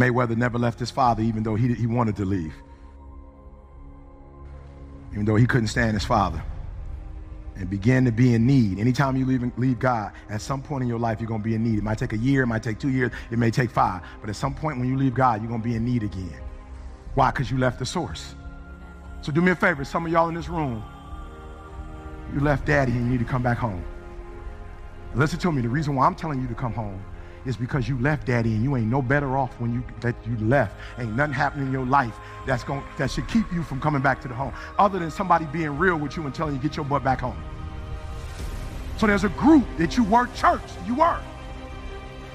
[0.00, 2.54] Mayweather never left his father, even though he, he wanted to leave,
[5.12, 6.42] even though he couldn't stand his father
[7.56, 8.78] and begin to be in need.
[8.78, 11.54] Anytime you leave, leave God, at some point in your life, you're going to be
[11.54, 11.78] in need.
[11.78, 14.02] It might take a year, it might take two years, it may take five.
[14.20, 16.40] But at some point when you leave God, you're going to be in need again.
[17.14, 17.30] Why?
[17.30, 18.34] Because you left the source.
[19.20, 20.82] So do me a favor, some of y'all in this room,
[22.32, 23.84] you left daddy and you need to come back home.
[25.14, 27.04] Listen to me, the reason why I'm telling you to come home
[27.46, 30.36] is because you left daddy and you ain't no better off when you that you
[30.46, 30.74] left.
[30.98, 32.14] Ain't nothing happening in your life
[32.46, 34.52] that's going that should keep you from coming back to the home.
[34.78, 37.42] Other than somebody being real with you and telling you get your butt back home.
[38.98, 41.20] So there's a group that you were church, you were.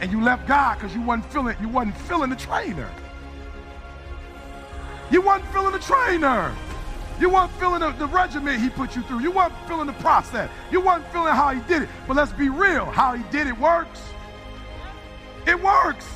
[0.02, 2.90] And you left God because you wasn't feeling you wasn't feeling the trainer.
[5.12, 6.54] You wasn't feeling the trainer.
[7.20, 9.20] You weren't feeling the, the regiment he put you through.
[9.20, 10.50] You weren't feeling the process.
[10.70, 11.90] You weren't feeling how he did it.
[12.08, 12.86] But let's be real.
[12.86, 14.02] How he did it works.
[15.48, 16.08] It works.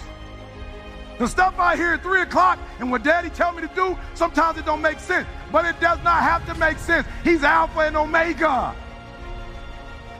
[1.19, 4.57] The stuff I hear at 3 o'clock and what daddy tell me to do, sometimes
[4.57, 5.27] it don't make sense.
[5.51, 7.05] But it does not have to make sense.
[7.23, 8.73] He's Alpha and Omega.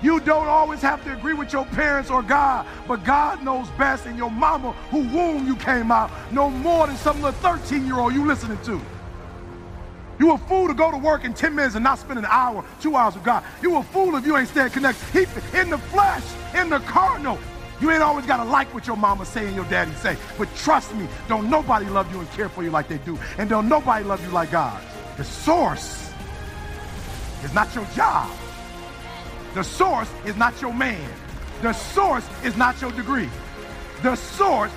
[0.02, 4.06] You don't always have to agree with your parents or God, but God knows best,
[4.06, 7.98] and your mama, who womb you came out, know more than some little 13 year
[7.98, 8.80] old you listening to.
[10.20, 12.64] You a fool to go to work in 10 minutes and not spend an hour,
[12.82, 13.44] two hours with God.
[13.62, 15.06] You a fool if you ain't staying connected.
[15.12, 16.24] He, in the flesh,
[16.56, 17.38] in the carnal.
[17.82, 20.18] You ain't always got to like what your mama say and your daddy say.
[20.38, 23.18] But trust me, don't nobody love you and care for you like they do.
[23.38, 24.82] And don't nobody love you like God.
[25.18, 26.12] The source
[27.44, 28.30] is not your job.
[29.54, 31.10] The source is not your man.
[31.62, 33.30] The source is not your degree.
[34.04, 34.72] The source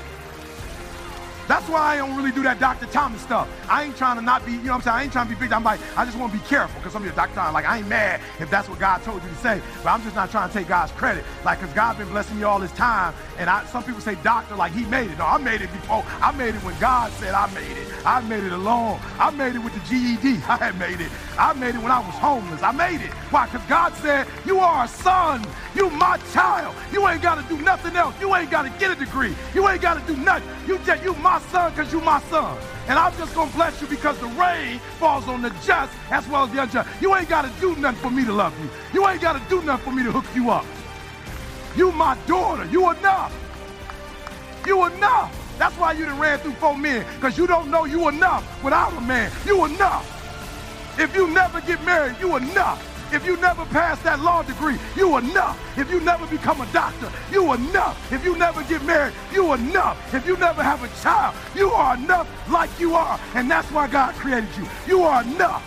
[1.48, 2.86] that's why I don't really do that Dr.
[2.86, 3.48] Thomas stuff.
[3.68, 4.96] I ain't trying to not be, you know what I'm saying?
[4.96, 5.52] I ain't trying to be big.
[5.52, 7.34] I'm like, I just want to be careful because some of you Dr.
[7.34, 10.02] Thomas, like, I ain't mad if that's what God told you to say, but I'm
[10.02, 11.24] just not trying to take God's credit.
[11.44, 13.14] Like, because God's been blessing me all this time.
[13.38, 15.18] And I, some people say doctor, like he made it.
[15.18, 16.04] No, I made it before.
[16.20, 17.88] I made it when God said I made it.
[18.06, 19.00] I made it alone.
[19.18, 20.42] I made it with the GED.
[20.48, 21.10] I had made it.
[21.38, 22.62] I made it when I was homeless.
[22.62, 23.10] I made it.
[23.30, 23.46] Why?
[23.46, 25.44] Because God said, you are a son.
[25.74, 26.74] You my child.
[26.92, 28.14] You ain't got to do nothing else.
[28.20, 29.34] You ain't got to get a degree.
[29.54, 30.48] You ain't got to do nothing.
[30.66, 32.58] You just, you my son because you my son.
[32.88, 36.26] And I'm just going to bless you because the rain falls on the just as
[36.28, 36.88] well as the unjust.
[37.00, 38.68] You ain't got to do nothing for me to love you.
[38.92, 40.66] You ain't got to do nothing for me to hook you up.
[41.76, 42.64] You my daughter.
[42.66, 43.32] You enough.
[44.66, 45.38] You enough.
[45.58, 48.92] That's why you done ran through four men, because you don't know you enough without
[48.92, 49.30] a man.
[49.46, 50.08] You enough.
[50.98, 52.91] If you never get married, you enough.
[53.12, 55.60] If you never pass that law degree, you enough.
[55.78, 58.10] If you never become a doctor, you enough.
[58.10, 60.14] If you never get married, you enough.
[60.14, 63.20] If you never have a child, you are enough like you are.
[63.34, 64.66] And that's why God created you.
[64.86, 65.62] You are enough.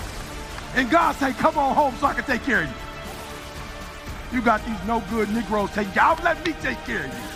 [0.76, 2.76] And God say, come on home so I can take care of you.
[4.38, 6.04] You got these no good Negroes taking care.
[6.04, 7.34] I'll let me take care of you.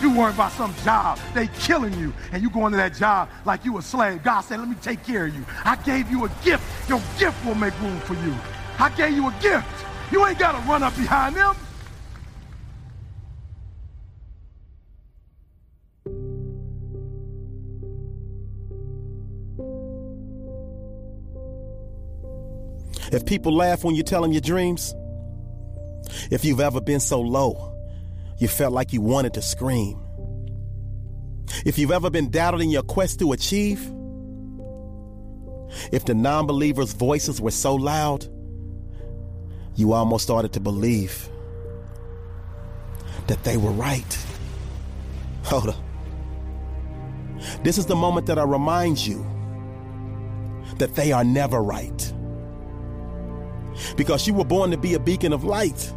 [0.00, 1.18] You worry about some job.
[1.34, 2.12] They killing you.
[2.32, 4.22] And you going to that job like you a slave.
[4.22, 5.44] God said, let me take care of you.
[5.64, 6.62] I gave you a gift.
[6.88, 8.34] Your gift will make room for you.
[8.78, 9.66] I gave you a gift.
[10.12, 11.56] You ain't got to run up behind them.
[23.12, 24.94] If people laugh when you tell them your dreams,
[26.30, 27.75] if you've ever been so low,
[28.38, 29.98] you felt like you wanted to scream.
[31.64, 33.80] If you've ever been doubted in your quest to achieve,
[35.92, 38.26] if the non believers' voices were so loud,
[39.74, 41.28] you almost started to believe
[43.26, 44.18] that they were right.
[45.44, 45.76] Hold up.
[47.62, 49.24] This is the moment that I remind you
[50.78, 52.12] that they are never right.
[53.96, 55.92] Because you were born to be a beacon of light.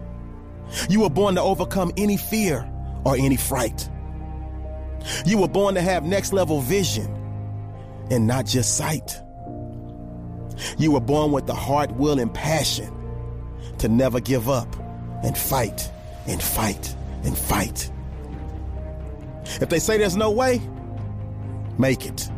[0.89, 2.69] You were born to overcome any fear
[3.05, 3.89] or any fright.
[5.25, 7.15] You were born to have next level vision
[8.11, 9.21] and not just sight.
[10.77, 12.93] You were born with the heart, will, and passion
[13.77, 14.75] to never give up
[15.23, 15.91] and fight
[16.27, 17.89] and fight and fight.
[19.61, 20.61] If they say there's no way,
[21.77, 22.29] make it.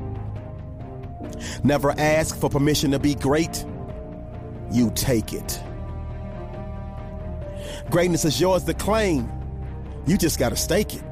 [1.63, 3.65] Never ask for permission to be great,
[4.71, 5.61] you take it.
[7.89, 9.29] Greatness is yours to claim.
[10.05, 11.03] You just got to stake it.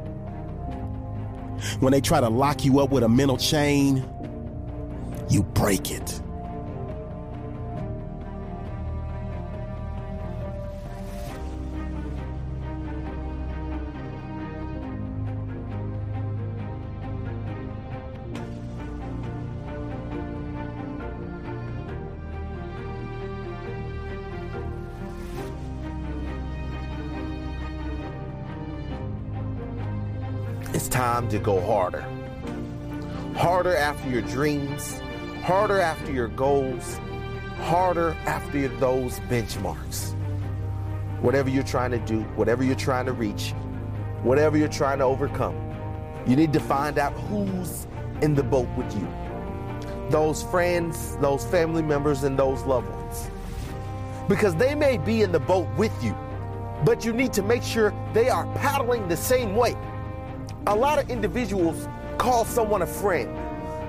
[1.80, 3.98] When they try to lock you up with a mental chain,
[5.30, 6.22] you break it.
[30.80, 32.06] It's time to go harder.
[33.36, 34.98] Harder after your dreams,
[35.44, 36.98] harder after your goals,
[37.58, 40.14] harder after those benchmarks.
[41.20, 43.52] Whatever you're trying to do, whatever you're trying to reach,
[44.24, 45.54] whatever you're trying to overcome,
[46.26, 47.86] you need to find out who's
[48.22, 49.06] in the boat with you.
[50.10, 53.30] Those friends, those family members, and those loved ones.
[54.30, 56.16] Because they may be in the boat with you,
[56.86, 59.76] but you need to make sure they are paddling the same way.
[60.70, 61.88] A lot of individuals
[62.20, 63.36] call someone a friend,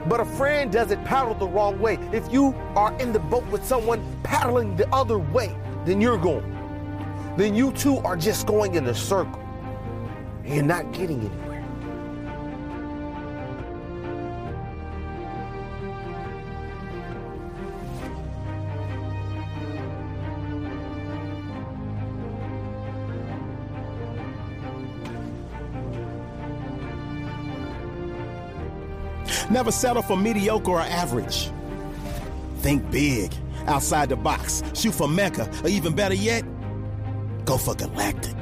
[0.09, 1.99] but a friend doesn't paddle the wrong way.
[2.11, 5.55] If you are in the boat with someone paddling the other way
[5.85, 6.57] then you're going,
[7.37, 9.43] then you two are just going in a circle.
[10.43, 11.50] You're not getting anywhere.
[29.51, 31.51] Never settle for mediocre or average.
[32.59, 33.35] Think big,
[33.67, 34.63] outside the box.
[34.75, 36.45] Shoot for Mecca, or even better yet,
[37.45, 38.37] go for galactic.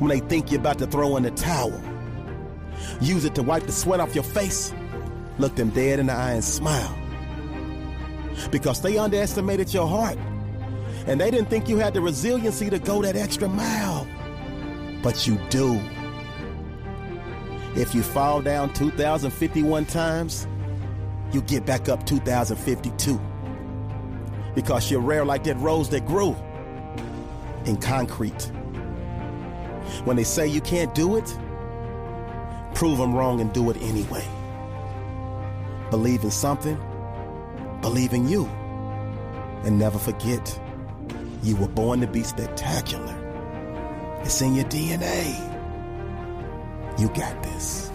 [0.00, 1.80] When they think you're about to throw in the towel,
[3.00, 4.74] use it to wipe the sweat off your face.
[5.38, 6.92] Look them dead in the eye and smile.
[8.50, 10.18] Because they underestimated your heart.
[11.06, 14.06] And they didn't think you had the resiliency to go that extra mile.
[15.02, 15.80] But you do.
[17.78, 20.48] If you fall down 2,051 times,
[21.32, 23.20] you get back up 2,052.
[24.56, 26.34] Because you're rare like that rose that grew
[27.66, 28.50] in concrete.
[30.02, 31.38] When they say you can't do it,
[32.74, 34.26] prove them wrong and do it anyway.
[35.90, 36.76] Believe in something,
[37.80, 38.46] believe in you.
[39.62, 40.60] And never forget,
[41.44, 43.14] you were born to be spectacular.
[44.24, 45.57] It's in your DNA.
[46.98, 47.92] You got this.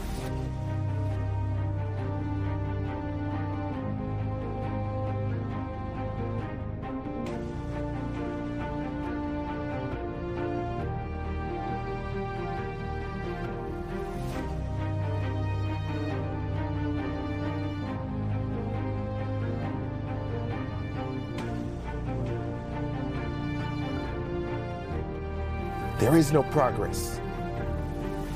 [26.00, 27.20] There is no progress.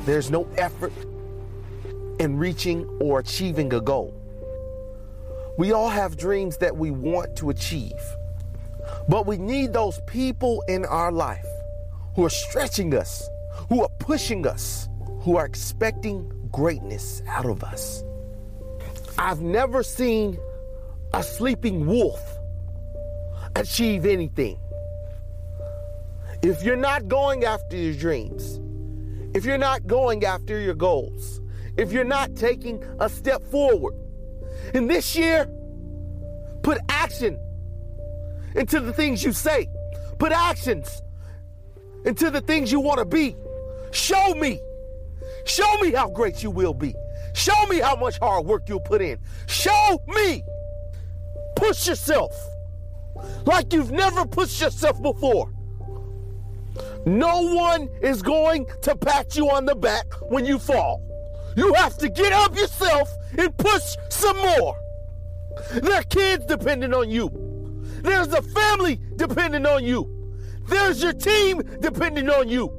[0.07, 0.94] There's no effort
[2.18, 4.13] in reaching or achieving a goal.
[5.57, 8.00] We all have dreams that we want to achieve,
[9.09, 11.45] but we need those people in our life
[12.15, 13.27] who are stretching us,
[13.68, 14.88] who are pushing us,
[15.24, 18.01] who are expecting greatness out of us.
[19.18, 20.38] I've never seen
[21.13, 22.21] a sleeping wolf
[23.57, 24.57] achieve anything.
[26.42, 28.62] If you're not going after your dreams,
[29.38, 31.42] if you're not going after your goals,
[31.78, 33.94] if you're not taking a step forward,
[34.74, 35.45] and this year,
[36.63, 37.39] put action
[38.56, 39.69] into the things you say,
[40.18, 41.04] put actions
[42.04, 43.36] into the things you want to be.
[43.92, 44.60] Show me.
[45.45, 46.95] Show me how great you will be.
[47.36, 49.19] Show me how much hard work you'll put in.
[49.45, 50.44] Show me.
[51.56, 52.33] Push yourself
[53.45, 55.54] like you've never pushed yourself before.
[57.06, 61.02] No one is going to pat you on the back when you fall.
[61.56, 64.80] You have to get up yourself and push some more.
[65.74, 67.31] There are kids depending on you.
[68.04, 70.14] There's a family depending on you.
[70.68, 72.77] There's your team depending on you.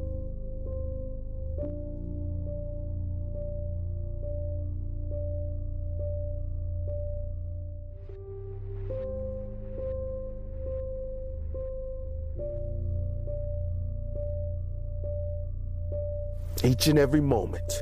[16.68, 17.80] Each and every moment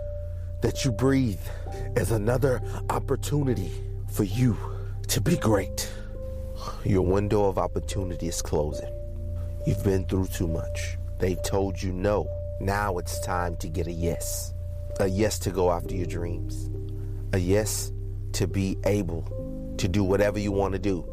[0.62, 1.40] that you breathe
[1.97, 3.73] is another opportunity
[4.12, 4.57] for you
[5.09, 5.93] to be great.
[6.85, 8.93] Your window of opportunity is closing.
[9.66, 10.99] You've been through too much.
[11.19, 12.28] They've told you no.
[12.61, 14.55] Now it's time to get a yes.
[15.00, 16.71] A yes to go after your dreams.
[17.33, 17.90] A yes
[18.35, 21.05] to be able to do whatever you want to do.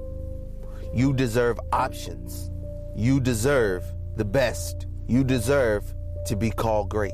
[0.93, 2.51] You deserve options.
[2.95, 3.83] You deserve
[4.15, 4.85] the best.
[5.07, 5.91] You deserve
[6.27, 7.13] to be called great.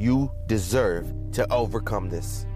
[0.00, 2.46] You deserve to overcome this.